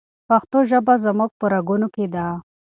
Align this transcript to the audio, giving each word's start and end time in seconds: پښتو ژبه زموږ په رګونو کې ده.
پښتو 0.27 0.57
ژبه 0.69 0.93
زموږ 1.05 1.31
په 1.39 1.45
رګونو 1.53 1.87
کې 1.95 2.05
ده. 2.13 2.25